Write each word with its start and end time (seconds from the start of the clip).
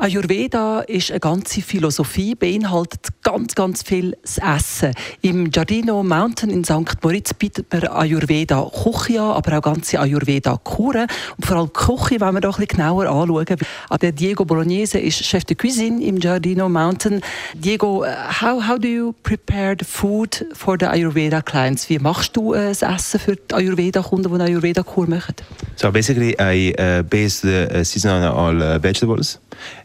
Ayurveda 0.00 0.80
ist 0.80 1.10
eine 1.10 1.20
ganze 1.20 1.60
Philosophie, 1.60 2.34
beinhaltet 2.34 3.08
ganz, 3.22 3.54
ganz 3.54 3.82
viel 3.82 4.16
das 4.22 4.38
Essen. 4.38 4.94
Im 5.20 5.50
Giardino 5.50 6.02
Mountain 6.02 6.48
in 6.48 6.64
St. 6.64 6.96
Moritz 7.02 7.34
bietet 7.34 7.70
man 7.70 7.86
Ayurveda 7.86 8.66
Küche 8.82 9.20
an, 9.20 9.32
aber 9.32 9.58
auch 9.58 9.62
ganze 9.62 10.00
Ayurveda 10.00 10.58
Kuren. 10.64 11.06
Und 11.36 11.44
vor 11.44 11.58
allem 11.58 11.72
Küche 11.74 12.18
wenn 12.18 12.32
wir 12.32 12.40
da 12.40 12.48
ein 12.48 12.54
bisschen 12.54 12.78
genauer 12.78 13.10
anschauen. 13.10 13.44
Der 14.00 14.12
Diego 14.12 14.46
Bolognese 14.46 14.98
ist 14.98 15.22
Chef 15.22 15.44
de 15.44 15.54
Cuisine 15.54 16.02
im 16.02 16.18
Giardino 16.18 16.70
Mountain. 16.70 17.20
Diego, 17.52 18.06
how, 18.40 18.66
how 18.66 18.78
do 18.78 18.88
you 18.88 19.12
prepare 19.22 19.76
the 19.78 19.84
food 19.84 20.46
for 20.54 20.78
the 20.80 20.86
Ayurveda 20.86 21.42
clients? 21.42 21.90
Wie 21.90 21.98
machst 21.98 22.34
du 22.34 22.54
äh, 22.54 22.68
das 22.68 22.80
Essen 22.80 23.20
für 23.20 23.36
die 23.36 23.54
Ayurveda-Kunden, 23.54 24.28
die 24.28 24.34
eine 24.34 24.44
Ayurveda-Kur 24.44 25.06
machen? 25.06 25.34
So 25.76 25.92
basically, 25.92 26.34
I 26.40 26.74
uh, 26.78 27.02
base 27.02 27.42
the 27.42 27.84
season 27.84 28.12
on 28.12 28.22
all 28.22 28.62
uh, 28.62 28.82
vegetables. 28.82 29.38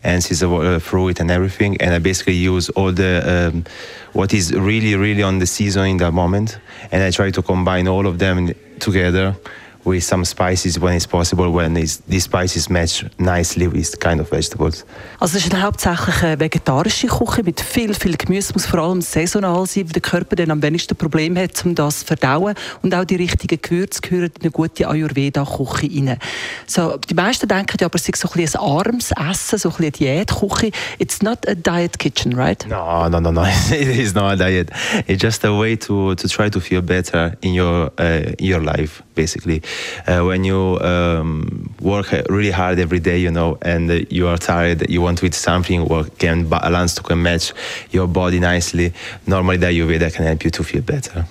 And 0.05 0.23
seasonal 0.23 0.61
uh, 0.61 0.79
fruit 0.79 1.19
and 1.19 1.29
everything. 1.31 1.75
And 1.81 1.93
I 1.93 1.99
basically 1.99 2.35
use 2.35 2.69
all 2.69 2.91
the 2.91 3.13
um, 3.33 3.65
what 4.13 4.33
is 4.33 4.53
really 4.53 4.95
really 4.95 5.23
on 5.23 5.39
the 5.39 5.47
season 5.47 5.85
in 5.85 5.97
that 5.97 6.13
moment, 6.13 6.59
and 6.91 7.03
I 7.03 7.11
try 7.11 7.31
to 7.31 7.41
combine 7.41 7.87
all 7.87 8.05
of 8.07 8.19
them 8.19 8.53
together 8.79 9.35
with 9.85 10.03
some 10.03 10.25
spices 10.25 10.81
when 10.81 10.95
it's 10.95 11.07
possible, 11.07 11.53
when 11.53 11.77
it's, 11.77 12.01
these 12.07 12.25
spices 12.25 12.69
match 12.69 13.05
nicely 13.17 13.71
with 13.71 13.97
kind 13.99 14.19
of 14.19 14.29
vegetables. 14.29 14.85
Also 15.19 15.37
es 15.37 15.45
ist 15.45 15.55
hauptsächlich 15.55 16.23
eine 16.23 16.39
vegetarische 16.39 17.07
Küche 17.07 17.43
mit 17.43 17.61
viel, 17.61 17.93
viel 17.93 18.17
Gemüse, 18.17 18.53
muss 18.53 18.65
vor 18.65 18.79
allem 18.79 19.01
saisonal 19.01 19.65
sein, 19.65 19.85
weil 19.85 19.93
der 19.93 20.01
Körper 20.01 20.35
dann 20.35 20.51
am 20.51 20.61
wenigsten 20.61 20.95
Problem 20.95 21.37
hat, 21.37 21.63
um 21.65 21.73
das 21.73 21.99
zu 21.99 22.05
verdauen 22.07 22.55
und 22.81 22.93
auch 22.93 23.05
die 23.05 23.15
richtigen 23.15 23.61
Gewürze 23.61 24.01
gehören 24.01 24.31
in 24.35 24.41
eine 24.41 24.51
gute 24.51 24.87
Ayurveda-Küche 24.87 25.89
rein. 25.89 26.19
So, 26.67 26.97
die 26.97 27.13
meisten 27.13 27.47
denken 27.47 27.77
ja, 27.79 27.87
aber 27.87 27.95
es 27.95 28.09
ist 28.09 28.17
so 28.17 28.29
ein, 28.33 28.41
ein 28.41 28.55
armes 28.55 29.11
Essen, 29.11 29.57
so 29.57 29.69
ein 29.69 29.85
eine 29.85 29.91
Diätküche. 29.91 30.71
It's 30.99 31.21
not 31.21 31.47
a 31.47 31.55
diet 31.55 31.97
kitchen, 31.99 32.33
right? 32.33 32.65
No, 32.67 33.07
no, 33.07 33.19
no, 33.19 33.31
no. 33.31 33.43
it 33.71 33.97
is 33.97 34.13
not 34.13 34.33
a 34.33 34.35
diet. 34.37 34.69
It's 35.07 35.21
just 35.21 35.43
a 35.45 35.53
way 35.53 35.75
to, 35.77 36.15
to 36.15 36.27
try 36.27 36.49
to 36.49 36.59
feel 36.59 36.81
better 36.81 37.37
in 37.41 37.53
your, 37.53 37.91
uh, 37.99 38.33
in 38.37 38.45
your 38.45 38.61
life, 38.61 39.03
basically. 39.15 39.61
Uh, 40.07 40.21
when 40.21 40.43
you 40.43 40.79
um, 40.81 41.73
work 41.81 42.11
really 42.29 42.51
hard 42.51 42.79
every 42.79 42.99
day, 42.99 43.17
you 43.17 43.31
know, 43.31 43.57
and 43.61 44.11
you 44.11 44.27
are 44.27 44.37
tired, 44.37 44.89
you 44.89 45.01
want 45.01 45.17
to 45.19 45.25
eat 45.25 45.33
something 45.33 45.85
what 45.87 46.17
can 46.17 46.47
balance, 46.47 46.95
to 46.95 47.03
can 47.03 47.21
match 47.21 47.53
your 47.91 48.07
body 48.07 48.39
nicely. 48.39 48.93
Normally, 49.27 49.57
the 49.57 49.67
Ayurveda 49.67 50.13
can 50.13 50.25
help 50.25 50.43
you 50.43 50.51
to 50.51 50.63
feel 50.63 50.81
better. 50.81 51.25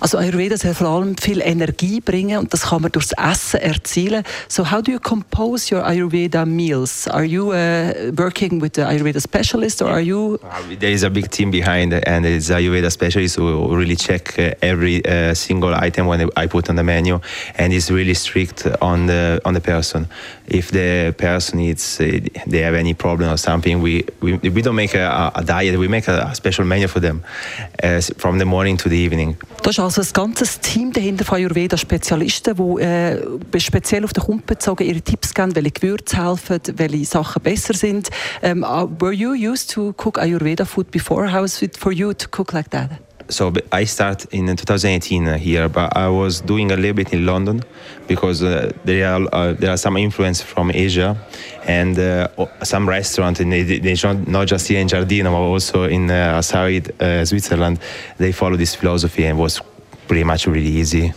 Also 0.00 0.18
Ayurveda 0.18 0.56
soll 0.56 0.74
vor 0.74 0.88
allem 0.88 1.16
viel 1.16 1.40
Energie 1.40 2.00
bringen 2.00 2.38
und 2.38 2.52
das 2.52 2.62
kann 2.62 2.82
man 2.82 2.92
durchs 2.92 3.12
Essen 3.12 3.60
erzielen. 3.60 4.22
So 4.48 4.70
how 4.70 4.80
do 4.80 4.92
you 4.92 5.00
compose 5.00 5.74
your 5.74 5.84
Ayurveda 5.84 6.46
meals? 6.46 7.08
Are 7.08 7.24
you 7.24 7.50
uh, 7.50 8.12
working 8.16 8.60
with 8.60 8.74
the 8.74 8.82
Ayurveda 8.82 9.20
specialist 9.20 9.82
or 9.82 9.90
are 9.90 10.00
you? 10.00 10.38
Uh, 10.42 10.76
there 10.78 10.92
is 10.92 11.02
a 11.02 11.10
big 11.10 11.30
team 11.30 11.50
behind 11.50 11.92
and 11.92 12.24
it's 12.24 12.50
Ayurveda 12.50 12.90
specialist 12.90 13.36
who 13.36 13.74
really 13.74 13.96
check 13.96 14.38
uh, 14.38 14.54
every 14.62 15.04
uh, 15.04 15.34
single 15.34 15.74
item 15.74 16.06
when 16.06 16.30
I 16.36 16.46
put 16.46 16.68
on 16.68 16.76
the 16.76 16.84
menu 16.84 17.20
and 17.56 17.72
is 17.72 17.90
really 17.90 18.14
strict 18.14 18.66
on 18.80 19.06
the 19.06 19.40
on 19.44 19.54
the 19.54 19.60
person. 19.60 20.06
If 20.46 20.70
the 20.70 21.14
person 21.18 21.58
needs, 21.58 22.00
uh, 22.00 22.20
they 22.46 22.62
have 22.62 22.74
any 22.74 22.94
problem 22.94 23.30
or 23.30 23.36
something, 23.36 23.82
we 23.82 24.04
we, 24.20 24.36
we 24.36 24.62
don't 24.62 24.76
make 24.76 24.94
a, 24.94 25.32
a 25.34 25.42
diet. 25.42 25.78
We 25.78 25.88
make 25.88 26.08
a, 26.08 26.28
a 26.30 26.34
special 26.34 26.64
menu 26.64 26.86
for 26.86 27.00
them 27.00 27.22
uh, 27.82 28.00
from 28.16 28.38
the 28.38 28.44
morning 28.44 28.76
to 28.78 28.88
the 28.88 28.96
evening. 28.96 29.36
Also 29.88 30.02
ein 30.02 30.12
ganzes 30.12 30.60
Team 30.60 30.92
dahinter 30.92 31.24
von 31.24 31.38
Ayurveda-Spezialisten, 31.38 32.54
die 32.56 32.82
äh, 32.82 33.60
speziell 33.60 34.04
auf 34.04 34.12
den 34.12 34.22
Kunden 34.22 34.44
bezogen 34.44 34.84
ihre 34.84 35.00
Tipps 35.00 35.32
geben, 35.32 35.54
welche 35.54 35.70
Gewürze 35.70 36.22
helfen, 36.22 36.60
welche 36.76 37.06
Sachen 37.06 37.42
besser 37.42 37.72
sind. 37.72 38.10
Um, 38.42 38.66
were 39.00 39.14
you 39.14 39.32
used 39.32 39.70
to 39.70 39.94
cook 39.94 40.18
Ayurveda 40.18 40.66
food 40.66 40.90
before? 40.90 41.32
How 41.32 41.42
is 41.42 41.62
it 41.62 41.78
for 41.78 41.90
you 41.90 42.12
to 42.12 42.28
cook 42.28 42.52
like 42.52 42.68
that? 42.70 42.90
so 43.30 43.52
I 43.72 43.84
started 43.84 44.32
in 44.32 44.46
2018 44.46 45.34
here, 45.38 45.68
but 45.68 45.96
I 45.96 46.08
was 46.08 46.40
doing 46.40 46.70
a 46.72 46.76
little 46.76 46.94
bit 46.94 47.12
in 47.12 47.26
London 47.26 47.62
because 48.06 48.42
uh, 48.42 48.72
there 48.84 49.06
are 49.06 49.28
uh, 49.32 49.52
there 49.52 49.70
are 49.70 49.76
some 49.76 49.96
influence 49.96 50.42
from 50.42 50.70
Asia 50.72 51.16
and 51.66 51.98
uh, 51.98 52.28
some 52.62 52.88
restaurants, 52.88 53.40
and 53.40 53.52
they, 53.52 53.94
not 54.26 54.46
just 54.46 54.68
here 54.68 54.80
in 54.80 54.88
Giardino, 54.88 55.30
but 55.30 55.36
also 55.36 55.84
in 55.84 56.10
uh, 56.10 56.38
Assarid, 56.38 56.90
uh, 57.00 57.24
Switzerland. 57.24 57.78
They 58.16 58.32
follow 58.32 58.56
this 58.56 58.74
philosophy 58.74 59.26
and 59.26 59.38
was 59.38 59.60
pretty 60.08 60.24
much 60.24 60.46
really 60.46 60.80
easy. 60.80 61.12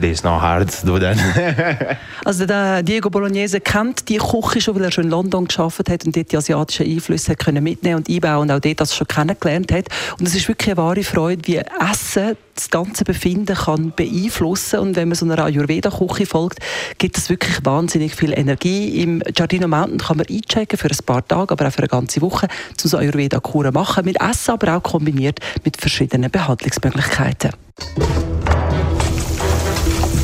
It's 0.00 0.22
not 0.22 0.40
hard 0.40 0.70
to 0.80 0.86
do 0.86 0.98
that. 0.98 1.98
also 2.24 2.46
der 2.46 2.82
Diego 2.82 3.10
Bolognese 3.10 3.60
kennt 3.60 4.08
die 4.08 4.18
Küche 4.18 4.60
schon, 4.60 4.74
weil 4.76 4.84
er 4.84 4.92
schon 4.92 5.04
in 5.04 5.10
London 5.10 5.46
geschafft 5.46 5.88
hat 5.90 6.06
und 6.06 6.16
dort 6.16 6.32
die 6.32 6.36
asiatischen 6.36 6.86
Einflüsse 6.86 7.36
können 7.36 7.62
mitnehmen 7.62 7.96
und 7.96 8.08
einbauen 8.08 8.42
und 8.42 8.56
auch 8.56 8.60
dort 8.60 8.80
das 8.80 8.96
schon 8.96 9.06
kennengelernt 9.06 9.70
hat. 9.72 9.86
Und 10.18 10.26
es 10.26 10.34
ist 10.34 10.48
wirklich 10.48 10.70
eine 10.70 10.76
wahre 10.78 11.02
Freude, 11.02 11.42
wie 11.46 11.56
Essen 11.56 12.36
das 12.54 12.70
ganze 12.70 13.04
Befinden 13.04 13.56
kann 13.56 13.92
beeinflussen 13.94 14.80
und 14.80 14.96
wenn 14.96 15.08
man 15.08 15.16
so 15.16 15.24
einer 15.24 15.38
Ayurveda-Küche 15.44 16.26
folgt, 16.26 16.58
gibt 16.98 17.16
es 17.16 17.30
wirklich 17.30 17.64
wahnsinnig 17.64 18.14
viel 18.14 18.32
Energie. 18.32 19.02
Im 19.02 19.20
Giardino 19.20 19.68
Mountain 19.68 19.98
kann 19.98 20.18
man 20.18 20.26
einchecken 20.28 20.78
für 20.78 20.88
ein 20.88 20.96
paar 21.04 21.26
Tage, 21.26 21.52
aber 21.52 21.66
auch 21.66 21.72
für 21.72 21.78
eine 21.78 21.88
ganze 21.88 22.20
Woche, 22.20 22.46
um 22.46 22.88
so 22.88 22.98
Ayurveda-Kuren 22.98 23.72
machen, 23.72 24.04
mit 24.04 24.20
Essen 24.20 24.52
aber 24.52 24.76
auch 24.76 24.82
kombiniert 24.82 25.40
mit 25.64 25.76
verschiedenen 25.78 26.30
Behandlungsmöglichkeiten. 26.30 27.52